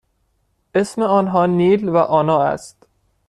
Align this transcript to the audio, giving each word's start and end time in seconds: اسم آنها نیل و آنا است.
اسم 0.75 1.01
آنها 1.01 1.45
نیل 1.45 1.89
و 1.89 1.97
آنا 1.97 2.41
است. 2.41 2.87